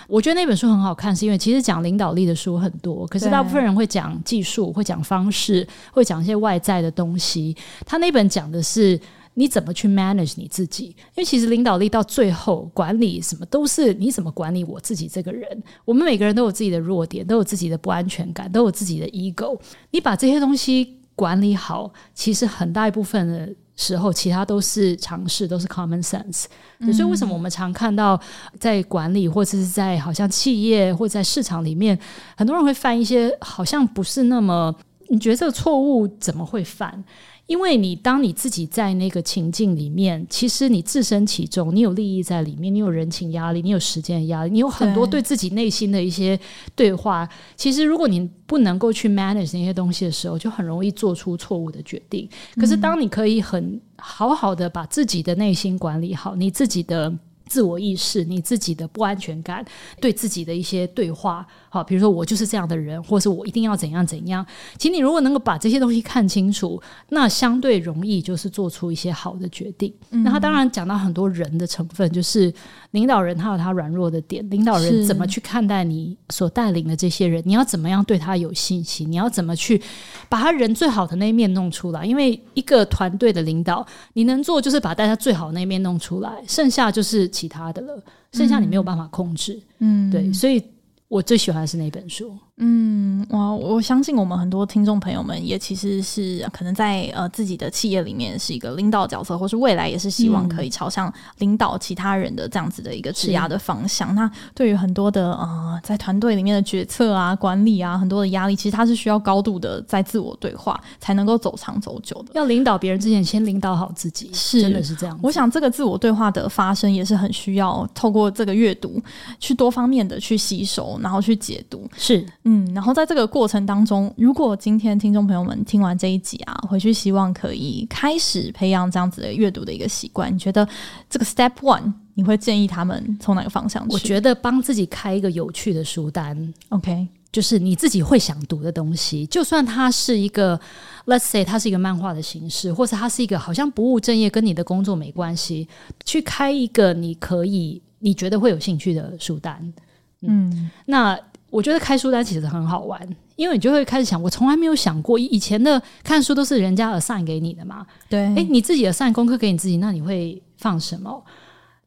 [0.07, 7.57] 我觉得那本书很好看，是因为其实讲领导力的书很多，可是大部分人会讲技术，会讲方式，会讲一些外在的东西。
[7.83, 8.99] 他那本讲的是
[9.33, 10.85] 你怎么去 manage 你自己？
[10.85, 15.63] 因为其实领导力到最后管理什么都是你怎么管理我自己这个人。
[15.83, 19.59] 我们每个人都有自己的弱点，都有自己的不安全感，都有自己的 ego。
[19.89, 26.45] 你把这些东西管理好，其实很大一部分的时候，其他都是尝试，都是 common sense。
[26.91, 28.19] 所以为什么我们常看到
[28.59, 31.97] 在管理或者是在好像企业或者在市场里面，
[32.35, 34.73] 很多人会犯一些好像不是那么，
[35.09, 37.03] 你觉得这个错误怎么会犯？
[37.45, 46.39] 因为你当你自己在那个情境里面，其实你置身其中，你有利益在里面，你有人情压力，你有时间压力，你有很多对自己内心的一些
[46.75, 47.27] 对话。
[47.55, 52.27] 其实如果你不能够去 manage 那些东西的时候，就很容易做出错误的决定。
[52.55, 57.13] 可是当你可以很好好的把自己的内心管理好，你自己的。
[57.53, 59.63] 自我意识，你自己的不安全感，
[60.01, 64.43] 对自己的一些对话，好，比如说我就是这样的人，或是我一定要怎样怎样。
[64.79, 69.93] 其实你如果能够把这些东西看清楚，那相对容易就是做出一些好的决定。
[70.09, 72.51] 嗯、那他当然讲到很多人的成分，就是
[72.89, 79.79] 领导人他有他软弱的点，领导人怎么去看待你所带领的这些人，你要怎么样对他有信心，你要怎么去
[80.27, 82.03] 把他人最好的那一面弄出来。
[82.03, 87.29] 因为一个团队的领导，你能做就是把大家最好的那一面弄出来，剩下就是。
[87.43, 90.63] 其他的了，剩下你没有办法控制，嗯，对，所以
[91.09, 92.37] 我最喜欢的是那本书。
[92.57, 104.13] 嗯，我我相信我们很多听众朋友们也其实是可能在呃自己的企业里面是一个领导角色，或是未来也是希望可以朝向领导其他人的这样子的一个职涯的方向。
[104.13, 112.33] 那对于很多的呃在团队里面的决策啊、管理啊，很多的压力，其实它是需要高度的在自我对话才能够走长走久的。
[112.35, 115.19] 要领导别人之前，先领导好自己，是真的是这样。
[115.23, 119.01] 我想这个自我对话的发生也是很需要透过这个阅读
[119.39, 121.89] 去多方面的去吸收，然后去解读。
[121.97, 122.23] 是。
[122.45, 130.67] 嗯，然后在这个过程当中，如果今天听众朋友们听完这一集啊，回去希望可以开始培养这样子的阅读的一个习惯，你觉得
[131.09, 133.93] 这个 step one 你会建议他们从哪个方向去？
[133.93, 140.59] 我觉得帮自己开一个有趣的书单，OK，就是你自己会想读的东西，就算它是一个
[141.05, 145.65] ，let's say 它是一个漫画的形式，或者它是一个好像不务正业，跟你的工作没关系，
[146.03, 149.73] 去开一个你可以你觉得会有兴趣的书单，
[150.19, 151.17] 嗯，嗯那。
[151.53, 152.99] 我觉得开书单其实很好玩，
[153.35, 157.85] 因为你就会开始想，我从来没有想过，以前的看书都是人家 assign 给你的嘛。
[158.09, 161.23] 对，诶，你自己 assign 功课给你自己，那你会放什么？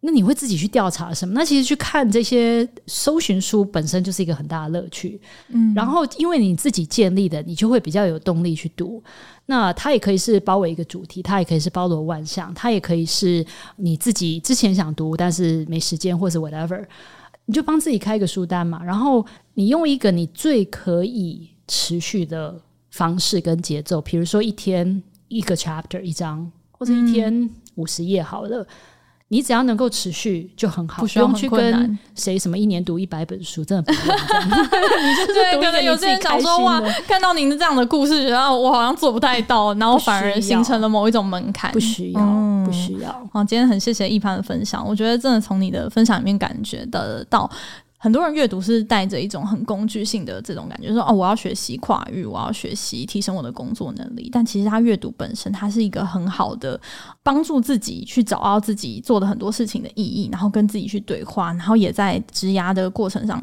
[0.03, 1.35] 那你会自己去调查什么？
[1.35, 5.21] 那其实去看这些搜寻书本身就是一个很大的乐趣。
[5.49, 9.03] 嗯，然后因为你自己建立的，你就会比较有动力去读。
[9.47, 13.45] 那它也可以是包围一个主题，它也可以是包罗万象，它也可以是
[13.77, 16.85] 你自己之前想读但是没时间，或是 whatever。
[17.47, 19.25] 你就帮自己开一个书单嘛，然后
[19.55, 28.63] 你用一个你最可以持续的方式跟节奏，比如说一天一个 chapter 一章，或者一天五十页好了。
[28.63, 28.67] 嗯
[29.29, 34.01] 你只要能够持续就很好，不需要去跟谁什么一年读一百本书，真的不用。
[34.07, 41.73] 你就是对，可能有些人想说哇，看到您的这样的故事，然后我好像做不太到，然后反而形成了某一种门槛。
[41.73, 42.21] 不需要，
[42.67, 43.13] 不需要。
[43.33, 47.51] 好，今天很谢谢一盘的分享，我觉得真的从你的分享里面感觉得到。
[47.99, 54.29] 很多人阅读是带着一种很工具性的这种感觉，说哦，我要学习跨域，我要学习提升我的工作能力。
[54.31, 56.79] 但其实他阅读本身，它是一个很好的
[57.23, 63.43] 帮助自己去找到自己做的很多事情的意义，然后跟自己去对话，然后也在职涯的过程上。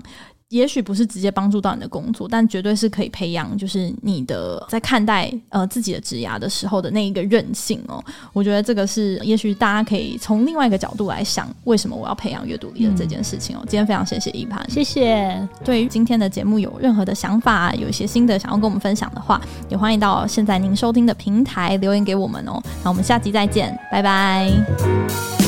[0.53, 8.03] 也许不是直接帮助到你的工作，但绝对是可以培养，就是你的在看待呃自己的职涯的时候的那一个韧性哦。
[8.33, 13.61] 我觉得这个是，也许大家可以从另外一个角度来想，为什么我要培养阅读力的这件事情哦。
[13.63, 15.35] 嗯、今天非常谢谢一盘，谢谢。
[15.65, 22.61] 对于今天的节目有任何的想法，有一些新的想要跟我们分享的话，也欢迎到现在您收听的平台留言给我们哦。
[22.83, 25.42] 那我们下集再见，拜拜。